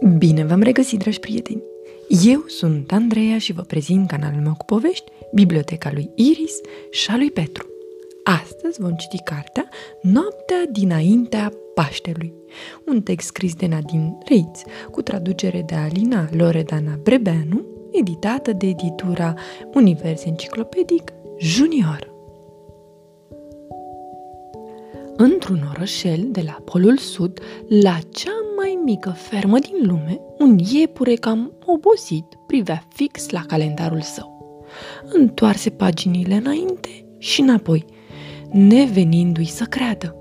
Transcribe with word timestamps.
Bine 0.00 0.44
v-am 0.44 0.62
regăsit, 0.62 0.98
dragi 0.98 1.20
prieteni! 1.20 1.62
Eu 2.24 2.44
sunt 2.46 2.92
Andreea 2.92 3.38
și 3.38 3.52
vă 3.52 3.62
prezint 3.62 4.08
canalul 4.08 4.40
meu 4.40 4.54
cu 4.58 4.64
povești, 4.64 5.10
Biblioteca 5.32 5.90
lui 5.92 6.10
Iris 6.14 6.60
și 6.90 7.10
a 7.10 7.16
lui 7.16 7.30
Petru. 7.30 7.66
Astăzi 8.24 8.80
vom 8.80 8.94
citi 8.94 9.22
cartea 9.22 9.68
Noaptea 10.02 10.66
dinaintea 10.72 11.52
Paștelui, 11.74 12.34
un 12.86 13.02
text 13.02 13.26
scris 13.26 13.54
de 13.54 13.66
Nadine 13.66 14.18
Reitz, 14.24 14.62
cu 14.90 15.02
traducere 15.02 15.62
de 15.66 15.74
Alina 15.74 16.28
Loredana 16.32 16.98
Brebeanu, 17.02 17.64
editată 17.92 18.52
de 18.52 18.66
editura 18.66 19.34
Univers 19.74 20.24
Enciclopedic 20.24 21.12
Junior. 21.38 22.08
Într-un 25.16 25.68
orășel 25.74 26.28
de 26.30 26.42
la 26.44 26.58
Polul 26.64 26.96
Sud, 26.96 27.40
la 27.68 27.98
cea 28.10 28.39
mai 28.60 28.78
mică 28.84 29.10
fermă 29.10 29.58
din 29.58 29.86
lume, 29.86 30.20
un 30.38 30.58
iepure 30.58 31.14
cam 31.14 31.52
obosit 31.66 32.24
privea 32.46 32.82
fix 32.88 33.30
la 33.30 33.40
calendarul 33.46 34.00
său. 34.00 34.58
Întoarse 35.12 35.70
paginile 35.70 36.34
înainte 36.34 36.88
și 37.18 37.40
înapoi, 37.40 37.84
nevenindu-i 38.50 39.44
să 39.44 39.64
creadă. 39.64 40.16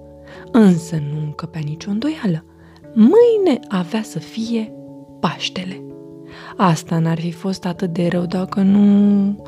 Însă 0.52 1.02
nu 1.12 1.20
încăpea 1.20 1.62
nicio 1.64 1.90
îndoială. 1.90 2.46
Mâine 2.94 3.60
avea 3.68 4.02
să 4.02 4.20
fie 4.20 4.74
Paștele. 5.20 5.84
Asta 6.58 7.00
n-ar 7.00 7.20
fi 7.20 7.32
fost 7.32 7.66
atât 7.66 7.94
de 7.94 8.08
rău 8.08 8.26
dacă 8.26 8.62
nu... 8.62 9.44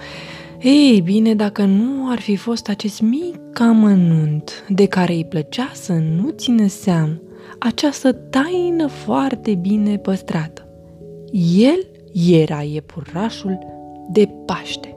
Ei 0.62 1.02
bine, 1.02 1.36
dacă 1.36 1.66
nu 1.66 2.10
ar 2.10 2.20
fi 2.20 2.36
fost 2.36 2.70
acest 2.70 3.02
mic 3.02 3.60
amănunt 3.60 4.66
de 4.70 4.86
care 4.86 5.14
îi 5.14 5.26
plăcea 5.26 5.72
să 5.74 5.94
nu 5.94 6.30
țină 6.30 6.68
seam 6.68 7.22
această 7.64 8.14
taină 8.14 8.88
foarte 8.88 9.56
bine 9.56 9.98
păstrată. 9.98 10.68
El 11.56 11.88
era 12.14 12.62
iepurașul 12.62 13.60
de 14.10 14.30
Paște. 14.46 14.96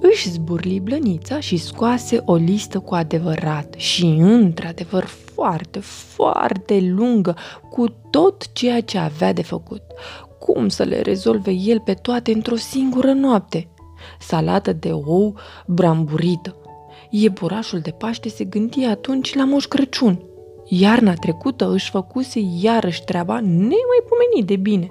Își 0.00 0.30
zburli 0.30 0.80
blănița 0.80 1.40
și 1.40 1.56
scoase 1.56 2.22
o 2.24 2.34
listă 2.34 2.78
cu 2.78 2.94
adevărat 2.94 3.74
și 3.76 4.04
într-adevăr 4.18 5.04
foarte, 5.04 5.78
foarte 5.78 6.80
lungă 6.80 7.36
cu 7.70 7.86
tot 8.10 8.52
ceea 8.52 8.80
ce 8.80 8.98
avea 8.98 9.32
de 9.32 9.42
făcut. 9.42 9.82
Cum 10.38 10.68
să 10.68 10.82
le 10.82 11.00
rezolve 11.00 11.50
el 11.50 11.80
pe 11.80 11.92
toate 11.92 12.32
într-o 12.32 12.56
singură 12.56 13.12
noapte? 13.12 13.68
Salată 14.20 14.72
de 14.72 14.90
ou 14.92 15.36
bramburită. 15.66 16.56
Iepurașul 17.10 17.78
de 17.78 17.90
Paște 17.90 18.28
se 18.28 18.44
gândi 18.44 18.84
atunci 18.84 19.34
la 19.34 19.44
Moș 19.44 19.64
Crăciun– 19.64 20.22
Iarna 20.68 21.14
trecută 21.14 21.70
își 21.70 21.90
făcuse 21.90 22.40
iarăși 22.60 23.04
treaba 23.04 23.40
nemaipomenit 23.40 24.46
de 24.46 24.56
bine, 24.56 24.90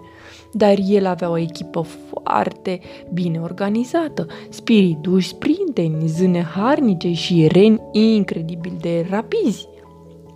dar 0.53 0.75
el 0.88 1.06
avea 1.06 1.30
o 1.30 1.38
echipă 1.38 1.81
foarte 1.81 2.80
bine 3.14 3.39
organizată, 3.39 4.25
spiriduși 4.50 5.28
sprinteni, 5.28 6.08
zâne 6.08 6.42
harnice 6.42 7.14
și 7.14 7.47
reni 7.47 7.81
incredibil 7.92 8.78
de 8.81 9.08
rapizi. 9.09 9.67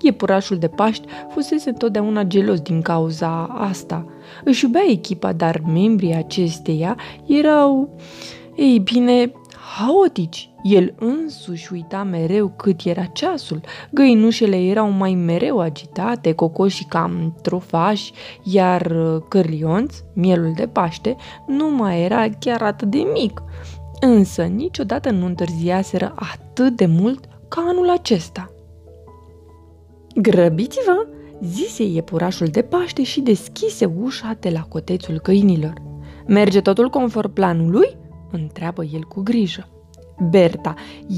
Iepurașul 0.02 0.58
de 0.58 0.68
Paști 0.68 1.08
fusese 1.30 1.70
întotdeauna 1.70 2.24
gelos 2.24 2.60
din 2.60 2.82
cauza 2.82 3.44
asta. 3.44 4.06
Își 4.44 4.64
iubea 4.64 4.84
echipa, 4.88 5.34
dar 5.34 5.62
membrii 5.74 6.16
acesteia 6.16 6.98
erau, 7.26 7.90
ei 8.56 8.80
bine, 8.80 9.32
haotici. 9.78 10.50
El 10.64 10.94
însuși 11.00 11.74
uita 11.74 12.04
mereu 12.04 12.54
cât 12.58 12.86
era 12.86 13.04
ceasul. 13.04 13.62
Găinușele 13.92 14.56
erau 14.56 14.90
mai 14.90 15.14
mereu 15.14 15.60
agitate, 15.60 16.34
cocoșii 16.34 16.86
cam 16.86 17.36
trofași, 17.42 18.12
iar 18.44 18.86
uh, 18.86 19.22
cârlionț, 19.30 19.96
mielul 20.14 20.54
de 20.56 20.68
Paște, 20.68 21.16
nu 21.48 21.70
mai 21.70 22.04
era 22.04 22.30
chiar 22.40 22.62
atât 22.62 22.90
de 22.90 23.04
mic. 23.14 23.44
Însă 24.00 24.44
niciodată 24.44 25.12
nu 25.12 25.26
întârziaseră 25.26 26.14
atât 26.16 26.76
de 26.76 26.86
mult 26.86 27.26
ca 27.48 27.66
anul 27.68 27.90
acesta. 27.90 28.52
Grăbiți-vă, 30.16 31.08
zise 31.42 31.84
iepurașul 31.84 32.48
de 32.48 32.62
Paște 32.62 33.04
și 33.04 33.22
deschise 33.22 33.86
ușa 33.86 34.38
de 34.40 34.50
la 34.50 34.62
cotețul 34.62 35.20
câinilor. 35.20 35.74
Merge 36.28 36.62
totul 36.62 36.90
conform 36.90 37.34
planului? 37.34 38.00
Întreabă 38.32 38.84
el 38.84 39.04
cu 39.04 39.22
grijă. 39.22 39.68
Berta, 40.30 40.74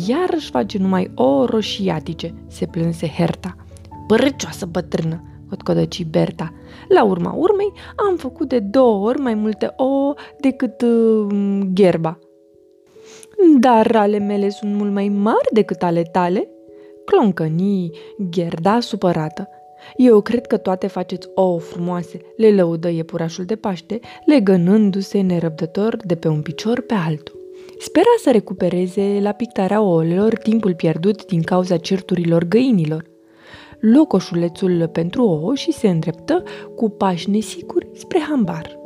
iar 0.07 0.29
își 0.35 0.49
face 0.49 0.77
numai 0.77 1.11
o 1.15 1.45
roșiatice, 1.45 2.33
se 2.47 2.65
plânse 2.65 3.07
Herta. 3.07 3.55
Părăcioasă 4.07 4.65
bătrână, 4.65 5.23
cotcodăci 5.49 6.05
Berta. 6.05 6.53
La 6.87 7.03
urma 7.03 7.31
urmei, 7.31 7.71
am 8.09 8.15
făcut 8.15 8.49
de 8.49 8.59
două 8.59 9.07
ori 9.07 9.19
mai 9.19 9.33
multe 9.33 9.73
ouă 9.77 10.13
decât 10.39 10.81
uh, 10.81 11.27
gherba. 11.73 12.19
Dar 13.59 13.95
ale 13.95 14.17
mele 14.17 14.49
sunt 14.49 14.75
mult 14.75 14.91
mai 14.91 15.07
mari 15.07 15.47
decât 15.51 15.83
ale 15.83 16.01
tale? 16.01 16.49
Cloncănii, 17.05 17.91
Gerda 18.29 18.79
supărată. 18.79 19.47
Eu 19.95 20.21
cred 20.21 20.45
că 20.45 20.57
toate 20.57 20.87
faceți 20.87 21.29
ouă 21.35 21.59
frumoase, 21.59 22.19
le 22.37 22.51
lăudă 22.51 22.89
iepurașul 22.89 23.45
de 23.45 23.55
Paște, 23.55 23.99
legănându-se 24.25 25.21
nerăbdător 25.21 25.97
de 26.03 26.15
pe 26.15 26.27
un 26.27 26.41
picior 26.41 26.81
pe 26.81 26.93
altul. 26.93 27.41
Spera 27.79 28.05
să 28.23 28.31
recupereze 28.31 29.19
la 29.21 29.31
pictarea 29.31 29.81
ouălor 29.81 30.37
timpul 30.37 30.75
pierdut 30.75 31.25
din 31.25 31.41
cauza 31.41 31.77
certurilor 31.77 32.43
găinilor. 32.43 33.05
Locoșulețul 33.79 34.87
pentru 34.87 35.23
ouă 35.23 35.55
și 35.55 35.71
se 35.71 35.87
îndreptă 35.87 36.43
cu 36.75 36.89
pași 36.89 37.29
nesiguri 37.29 37.87
spre 37.93 38.19
hambar. 38.19 38.79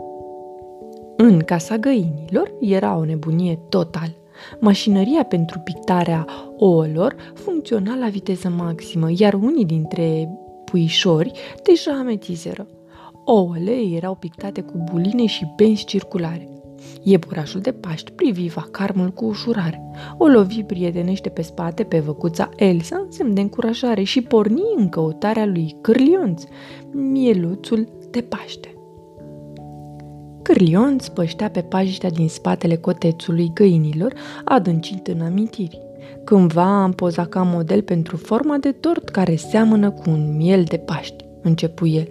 În 1.18 1.40
casa 1.40 1.78
găinilor 1.78 2.54
era 2.60 2.98
o 2.98 3.06
nebunie 3.06 3.60
total. 3.70 4.16
Mașinăria 4.60 5.24
pentru 5.24 5.60
pictarea 5.60 6.26
ouălor 6.58 7.16
funcționa 7.34 7.96
la 7.96 8.08
viteză 8.08 8.50
maximă, 8.50 9.08
iar 9.18 9.34
unii 9.34 9.66
dintre 9.66 10.30
puișori 10.72 11.32
deja 11.64 11.92
ametizeră. 12.00 12.68
Ouăle 13.26 13.96
erau 13.96 14.16
pictate 14.16 14.62
cu 14.62 14.84
buline 14.92 15.26
și 15.26 15.54
benzi 15.56 15.86
circulare. 15.86 16.50
Iepurașul 17.04 17.62
de 17.62 17.72
Paști 17.72 18.12
privi 18.12 18.48
vacarmul 18.48 19.10
cu 19.10 19.26
ușurare. 19.26 19.92
O 20.18 20.28
lovi 20.28 20.64
prietenește 20.64 21.30
pe 21.30 21.42
spate 21.42 21.84
pe 21.84 22.00
văcuța 22.00 22.50
Elsa 22.56 22.98
în 22.98 23.12
semn 23.12 23.34
de 23.34 23.42
încurajare 23.42 24.04
și 24.04 24.22
porni 24.22 24.64
în 24.76 24.90
căutarea 24.90 25.46
lui 25.46 25.76
Cârlionț, 25.82 26.44
mieluțul 26.92 27.88
de 28.12 28.22
Paște. 28.22 28.72
Cârlionț 30.42 31.08
păștea 31.08 31.50
pe 31.50 31.62
pajiștea 31.62 32.10
din 32.10 32.30
spatele 32.30 32.76
cotețului 32.76 33.52
găinilor, 33.54 34.14
adâncit 34.46 35.08
în 35.08 35.22
amintiri. 35.22 35.87
Cândva 36.28 36.82
am 36.82 36.92
pozat 36.92 37.30
ca 37.30 37.42
model 37.42 37.82
pentru 37.82 38.18
forma 38.18 38.58
de 38.58 38.72
tort 38.72 39.10
care 39.10 39.36
seamănă 39.36 39.92
cu 39.92 40.10
un 40.10 40.36
miel 40.36 40.64
de 40.64 40.78
Paști, 40.78 41.26
începu 41.42 41.86
el. 41.86 42.08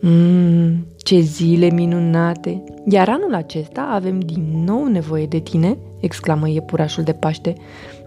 Mmm, 0.00 0.86
ce 0.96 1.20
zile 1.20 1.70
minunate! 1.70 2.64
Iar 2.84 3.08
anul 3.08 3.34
acesta 3.34 3.82
avem 3.82 4.20
din 4.20 4.64
nou 4.64 4.86
nevoie 4.86 5.26
de 5.26 5.38
tine, 5.38 5.78
exclamă 6.00 6.48
iepurașul 6.48 7.02
de 7.02 7.12
Paște. 7.12 7.54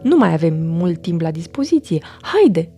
Nu 0.02 0.18
mai 0.18 0.34
avem 0.34 0.54
mult 0.58 1.02
timp 1.02 1.22
la 1.22 1.32
dispoziție. 1.32 2.02
Haide! 2.22 2.72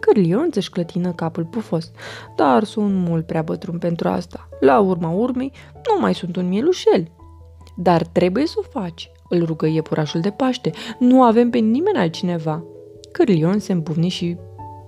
Cârlion 0.00 0.48
își 0.54 0.70
clătină 0.70 1.12
capul 1.12 1.44
pufos. 1.44 1.90
Dar 2.36 2.64
sunt 2.64 2.94
mult 2.94 3.26
prea 3.26 3.42
bătrân 3.42 3.78
pentru 3.78 4.08
asta. 4.08 4.48
La 4.60 4.78
urma 4.80 5.10
urmei, 5.10 5.52
nu 5.74 6.00
mai 6.00 6.14
sunt 6.14 6.36
un 6.36 6.48
mielușel. 6.48 7.08
Dar 7.76 8.06
trebuie 8.06 8.46
să 8.46 8.54
o 8.58 8.80
faci, 8.80 9.10
îl 9.28 9.44
rugă 9.44 9.66
iepurașul 9.66 10.20
de 10.20 10.30
Paște. 10.30 10.70
Nu 10.98 11.22
avem 11.22 11.50
pe 11.50 11.58
nimeni 11.58 11.98
altcineva. 11.98 12.64
Cârlion 13.12 13.58
se 13.58 13.72
împufni 13.72 14.08
și 14.08 14.36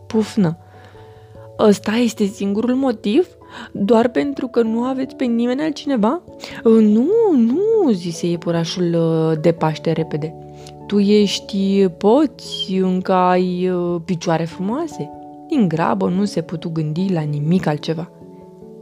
pufnă. 0.07 0.59
Ăsta 1.59 1.93
este 1.93 2.25
singurul 2.25 2.75
motiv? 2.75 3.29
Doar 3.73 4.09
pentru 4.09 4.47
că 4.47 4.63
nu 4.63 4.83
aveți 4.83 5.17
pe 5.17 5.25
nimeni 5.25 5.63
altcineva? 5.63 6.23
Uh, 6.65 6.83
nu, 6.83 7.07
nu, 7.37 7.91
zise 7.91 8.27
iepurașul 8.27 8.95
uh, 8.95 9.39
de 9.41 9.53
Paște 9.53 9.93
repede. 9.93 10.35
Tu 10.87 10.99
ești, 10.99 11.89
poți, 11.89 12.75
încă 12.83 13.13
ai 13.13 13.69
uh, 13.69 14.01
picioare 14.05 14.45
frumoase. 14.45 15.11
Din 15.49 15.69
grabă 15.69 16.09
nu 16.09 16.25
se 16.25 16.43
putu 16.43 16.69
gândi 16.69 17.13
la 17.13 17.21
nimic 17.21 17.67
altceva. 17.67 18.11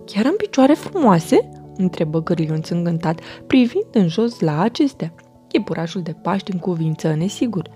Chiar 0.04 0.26
am 0.26 0.34
picioare 0.36 0.72
frumoase? 0.72 1.48
întrebă 1.76 2.22
Gârlionț 2.22 2.68
îngântat, 2.68 3.20
privind 3.46 3.84
în 3.92 4.08
jos 4.08 4.40
la 4.40 4.60
acestea. 4.60 5.12
Iepurașul 5.54 6.02
de 6.02 6.12
Paște 6.22 6.52
în 6.52 6.58
cuvință 6.58 7.14
nesigur. 7.14 7.70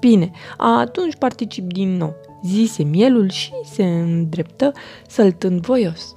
Bine, 0.00 0.30
atunci 0.56 1.16
particip 1.16 1.72
din 1.72 1.96
nou, 1.96 2.14
zise 2.42 2.82
mielul 2.82 3.30
și 3.30 3.52
se 3.64 3.84
îndreptă 3.84 4.72
săltând 5.08 5.60
voios. 5.60 6.16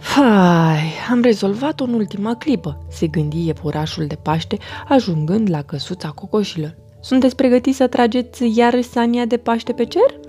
Hai, 0.00 0.92
am 1.10 1.22
rezolvat-o 1.22 1.84
în 1.84 1.92
ultima 1.92 2.34
clipă, 2.34 2.86
se 2.90 3.06
gândi 3.06 3.46
iepurașul 3.46 4.06
de 4.06 4.14
Paște, 4.14 4.56
ajungând 4.88 5.50
la 5.50 5.62
căsuța 5.62 6.08
cocoșilor. 6.08 6.76
Sunteți 7.00 7.36
pregătiți 7.36 7.76
să 7.76 7.86
trageți 7.86 8.58
iar 8.58 8.80
sania 8.80 9.24
de 9.24 9.36
Paște 9.36 9.72
pe 9.72 9.84
cer? 9.84 10.20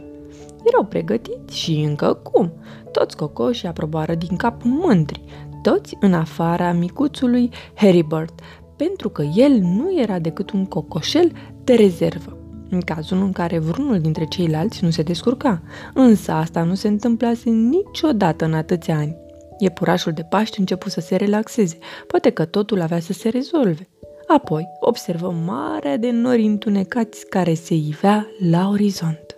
Erau 0.64 0.86
pregătiți 0.86 1.58
și 1.58 1.72
încă 1.72 2.14
cum. 2.14 2.54
Toți 2.92 3.18
cocoșii 3.18 3.68
aprobară 3.68 4.16
din 4.16 4.36
cap 4.36 4.62
mândri, 4.64 5.24
toți 5.62 5.98
în 6.00 6.14
afara 6.14 6.72
micuțului 6.72 7.50
Heribert, 7.76 8.40
pentru 8.76 9.10
că 9.10 9.22
el 9.36 9.52
nu 9.52 10.02
era 10.02 10.20
decât 10.20 10.52
un 10.52 10.66
cocoșel 10.66 11.32
de 11.64 11.74
rezervă. 11.74 12.38
În 12.70 12.80
cazul 12.80 13.18
în 13.18 13.32
care 13.32 13.60
vreunul 13.60 14.00
dintre 14.00 14.26
ceilalți 14.26 14.84
nu 14.84 14.90
se 14.90 15.02
descurca, 15.02 15.62
însă 15.94 16.32
asta 16.32 16.64
nu 16.64 16.74
se 16.74 16.88
întâmplase 16.88 17.50
niciodată 17.50 18.46
în 18.46 18.54
atâția 18.54 18.96
ani. 18.96 19.16
Iepurașul 19.60 20.12
de 20.12 20.24
Paște 20.30 20.60
început 20.60 20.92
să 20.92 21.00
se 21.00 21.16
relaxeze, 21.16 21.78
poate 22.08 22.30
că 22.30 22.46
totul 22.46 22.82
avea 22.82 23.00
să 23.00 23.14
se 23.14 23.30
rezolve. 23.30 23.88
Apoi 24.28 24.68
observă 24.80 25.36
marea 25.46 25.98
de 25.98 26.12
nori 26.12 26.46
întunecați 26.46 27.26
care 27.26 27.54
se 27.54 27.74
ivea 27.74 28.28
la 28.50 28.70
orizont. 28.70 29.36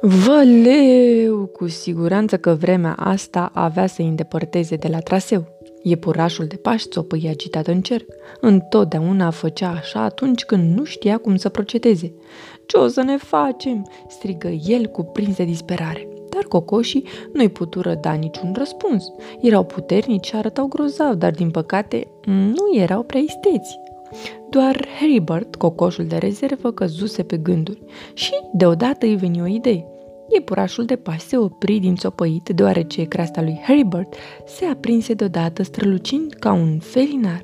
Văleu! 0.00 1.46
Cu 1.46 1.68
siguranță 1.68 2.36
că 2.36 2.54
vremea 2.54 2.92
asta 2.92 3.50
avea 3.54 3.86
să 3.86 3.96
îi 3.98 4.08
îndepărteze 4.08 4.76
de 4.76 4.88
la 4.88 4.98
traseu. 4.98 5.44
Iepurașul 5.82 6.44
de 6.46 6.56
pași 6.56 6.88
țopăi 6.88 7.26
agitat 7.28 7.66
în 7.66 7.80
cerc. 7.80 8.06
Întotdeauna 8.40 9.30
făcea 9.30 9.70
așa 9.70 10.00
atunci 10.00 10.44
când 10.44 10.76
nu 10.78 10.84
știa 10.84 11.18
cum 11.18 11.36
să 11.36 11.48
procedeze. 11.48 12.12
Ce 12.66 12.76
o 12.76 12.86
să 12.86 13.02
ne 13.02 13.16
facem?" 13.16 13.90
strigă 14.08 14.48
el 14.48 14.86
cu 14.86 15.02
prins 15.02 15.36
de 15.36 15.44
disperare. 15.44 16.08
Dar 16.28 16.42
cocoșii 16.42 17.04
nu-i 17.32 17.48
putură 17.48 17.98
da 18.00 18.12
niciun 18.12 18.54
răspuns. 18.58 19.04
Erau 19.40 19.64
puternici 19.64 20.26
și 20.26 20.36
arătau 20.36 20.66
grozav, 20.66 21.14
dar 21.14 21.30
din 21.30 21.50
păcate 21.50 22.06
nu 22.26 22.80
erau 22.80 23.02
prea 23.02 23.20
isteți. 23.20 23.78
Doar 24.50 24.86
Heribert, 24.98 25.56
cocoșul 25.56 26.04
de 26.04 26.16
rezervă, 26.16 26.72
căzuse 26.72 27.22
pe 27.22 27.36
gânduri 27.36 27.82
și 28.12 28.32
deodată 28.52 29.06
îi 29.06 29.16
veni 29.16 29.42
o 29.42 29.46
idee. 29.46 29.86
Iepurașul 30.32 30.84
de 30.84 30.96
pași 30.96 31.26
se 31.26 31.36
opri 31.36 31.78
din 31.78 31.96
țopăit, 31.96 32.48
deoarece 32.48 33.04
creasta 33.04 33.42
lui 33.42 33.60
Heribert 33.66 34.14
se 34.46 34.64
aprinse 34.64 35.14
deodată 35.14 35.62
strălucind 35.62 36.32
ca 36.32 36.52
un 36.52 36.78
felinar. 36.78 37.42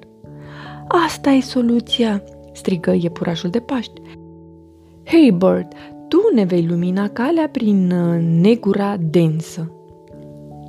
Asta 0.88 1.30
e 1.30 1.40
soluția!" 1.40 2.22
strigă 2.52 2.92
iepurașul 2.92 3.50
de 3.50 3.60
Paști. 3.60 4.00
Heribert, 5.04 5.72
tu 6.08 6.18
ne 6.34 6.44
vei 6.44 6.66
lumina 6.66 7.08
calea 7.08 7.48
prin 7.48 7.90
uh, 7.90 8.20
negura 8.20 8.96
densă. 9.00 9.70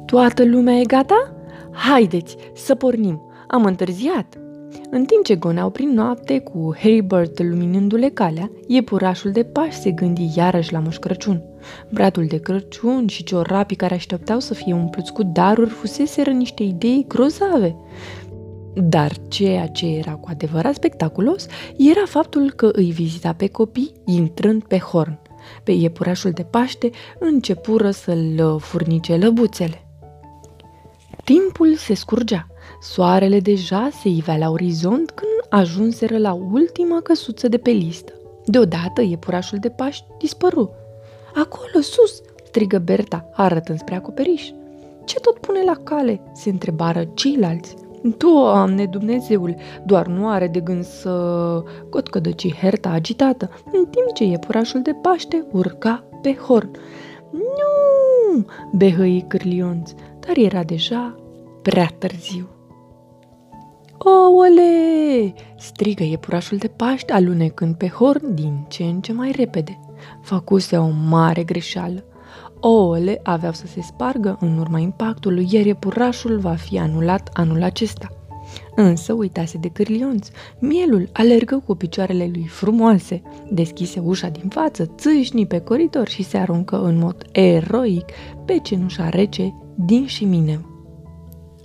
Toată 0.06 0.46
lumea 0.46 0.74
e 0.74 0.84
gata? 0.84 1.36
Haideți 1.72 2.36
să 2.54 2.75
pornim! 2.75 3.22
Am 3.48 3.66
întârziat! 3.66 4.46
În 4.89 5.06
timp 5.06 5.24
ce 5.24 5.35
goneau 5.35 5.69
prin 5.69 5.89
noapte, 5.89 6.39
cu 6.39 6.75
Heribert 6.79 7.44
luminându-le 7.44 8.09
calea, 8.09 8.51
iepurașul 8.68 9.31
de 9.31 9.44
pași 9.44 9.79
se 9.79 9.91
gândi 9.91 10.29
iarăși 10.35 10.74
la 10.74 10.79
Moș 10.79 10.97
Crăciun. 10.97 11.44
Bradul 11.89 12.25
de 12.25 12.38
Crăciun 12.38 13.07
și 13.07 13.24
ciorapii 13.24 13.75
care 13.75 13.94
așteptau 13.94 14.39
să 14.39 14.53
fie 14.53 14.74
umpluți 14.74 15.13
cu 15.13 15.24
daruri 15.24 15.69
fuseseră 15.69 16.29
niște 16.29 16.63
idei 16.63 17.06
grozave. 17.07 17.75
Dar 18.74 19.12
ceea 19.27 19.68
ce 19.68 19.85
era 19.85 20.12
cu 20.12 20.27
adevărat 20.31 20.74
spectaculos 20.74 21.47
era 21.77 22.06
faptul 22.06 22.51
că 22.51 22.69
îi 22.73 22.91
vizita 22.91 23.33
pe 23.33 23.47
copii 23.47 23.91
intrând 24.06 24.63
pe 24.63 24.77
horn. 24.77 25.19
Pe 25.63 25.71
iepurașul 25.71 26.31
de 26.31 26.44
Paște 26.44 26.89
începură 27.19 27.91
să-l 27.91 28.57
furnice 28.59 29.15
lăbuțele. 29.15 29.81
Timpul 31.23 31.75
se 31.75 31.94
scurgea. 31.94 32.47
Soarele 32.81 33.40
deja 33.40 33.90
se 34.02 34.10
ivea 34.10 34.38
la 34.38 34.50
orizont 34.50 35.12
când 35.12 35.62
ajunseră 35.62 36.18
la 36.18 36.34
ultima 36.34 37.02
căsuță 37.02 37.48
de 37.48 37.58
pe 37.58 37.69
listă. 37.69 38.14
Deodată 38.46 39.02
iepurașul 39.02 39.58
de 39.58 39.69
Paști 39.69 40.06
dispăru. 40.18 40.72
Acolo, 41.36 41.81
sus!" 41.81 42.22
strigă 42.46 42.78
Berta, 42.78 43.30
arătând 43.34 43.80
spre 43.80 43.96
acoperiș. 43.96 44.50
Ce 45.06 45.19
tot 45.19 45.38
pune 45.38 45.64
la 45.64 45.75
cale?" 45.84 46.22
se 46.34 46.50
întrebară 46.50 47.04
ceilalți. 47.14 47.75
Doamne, 48.18 48.86
Dumnezeul, 48.86 49.56
doar 49.86 50.08
nu 50.08 50.28
are 50.30 50.48
de 50.48 50.60
gând 50.60 50.84
să... 50.84 51.64
Cotcădăci 51.90 52.54
Herta 52.54 52.90
agitată, 52.90 53.50
în 53.66 53.86
timp 53.86 54.14
ce 54.14 54.24
iepurașul 54.24 54.81
de 54.81 54.94
Paște 55.02 55.46
urca 55.52 56.04
pe 56.22 56.36
horn. 56.36 56.72
Nu! 57.31 58.46
behăi 58.72 59.25
Cârlionț, 59.28 59.92
dar 60.19 60.38
era 60.38 60.64
deja 60.64 61.16
prea 61.62 61.90
târziu. 61.98 62.56
Oole! 63.97 65.33
strigă 65.57 66.03
iepurașul 66.03 66.57
de 66.57 66.67
Paște, 66.67 67.13
alunecând 67.13 67.75
pe 67.75 67.88
horn 67.88 68.33
din 68.33 68.65
ce 68.67 68.83
în 68.83 69.01
ce 69.01 69.13
mai 69.13 69.31
repede. 69.31 69.79
Făcuse 70.21 70.77
o 70.77 70.89
mare 71.09 71.44
greșeală. 71.44 72.03
Ouăle 72.59 73.19
aveau 73.23 73.53
să 73.53 73.67
se 73.67 73.81
spargă 73.81 74.38
în 74.39 74.57
urma 74.57 74.79
impactului, 74.79 75.47
iar 75.51 75.65
iepurașul 75.65 76.39
va 76.39 76.55
fi 76.55 76.79
anulat 76.79 77.29
anul 77.33 77.63
acesta. 77.63 78.07
Însă 78.75 79.13
uitase 79.13 79.57
de 79.57 79.67
cârlionț. 79.67 80.27
Mielul 80.59 81.09
alergă 81.13 81.63
cu 81.65 81.75
picioarele 81.75 82.29
lui 82.33 82.47
frumoase, 82.47 83.21
deschise 83.51 83.99
ușa 83.99 84.27
din 84.27 84.49
față, 84.49 84.85
țâșni 84.97 85.47
pe 85.47 85.59
coridor 85.59 86.07
și 86.07 86.23
se 86.23 86.38
aruncă 86.38 86.81
în 86.81 86.97
mod 86.97 87.25
eroic 87.31 88.05
pe 88.45 88.59
cenușa 88.63 89.09
rece 89.09 89.53
din 89.75 90.05
șimineu. 90.05 90.76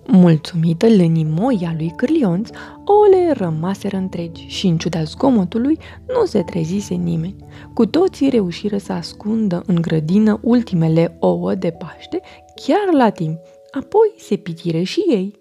Mulțumită 0.06 0.86
lânimoia 0.88 1.74
lui 1.76 1.92
Cârlionț, 1.96 2.48
ouăle 2.84 3.32
rămaseră 3.32 3.96
întregi 3.96 4.46
și, 4.46 4.66
în 4.66 4.78
ciuda 4.78 5.02
zgomotului, 5.02 5.78
nu 6.06 6.24
se 6.24 6.42
trezise 6.42 6.94
nimeni. 6.94 7.36
Cu 7.74 7.86
toții 7.86 8.28
reușiră 8.28 8.76
să 8.76 8.92
ascundă 8.92 9.62
în 9.66 9.74
grădină 9.74 10.38
ultimele 10.42 11.16
ouă 11.20 11.54
de 11.54 11.70
Paște, 11.70 12.20
chiar 12.54 12.94
la 12.94 13.10
timp. 13.10 13.38
Apoi 13.70 14.12
se 14.16 14.36
pitire 14.36 14.82
și 14.82 15.00
ei. 15.08 15.40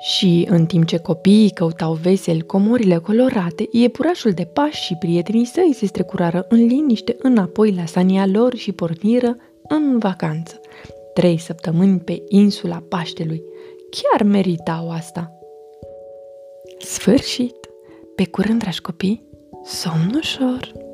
Și 0.00 0.46
în 0.50 0.66
timp 0.66 0.86
ce 0.86 0.98
copiii 0.98 1.50
căutau 1.50 1.92
vesel 1.92 2.42
comorile 2.42 2.96
colorate, 2.96 3.68
iepurașul 3.70 4.30
de 4.30 4.44
pași 4.44 4.82
și 4.82 4.94
prietenii 4.94 5.44
săi 5.44 5.72
se 5.74 5.86
strecurară 5.86 6.46
în 6.48 6.66
liniște 6.66 7.16
înapoi 7.18 7.72
la 7.72 7.84
sania 7.84 8.26
lor 8.26 8.54
și 8.56 8.72
porniră 8.72 9.36
în 9.68 9.98
vacanță 9.98 10.60
trei 11.16 11.38
săptămâni 11.38 12.00
pe 12.00 12.22
insula 12.28 12.82
Paștelui. 12.88 13.42
Chiar 13.90 14.22
meritau 14.22 14.90
asta. 14.90 15.38
Sfârșit! 16.78 17.56
Pe 18.14 18.26
curând, 18.26 18.58
dragi 18.58 18.80
copii, 18.80 19.28
somn 19.64 20.14
ușor! 20.14 20.85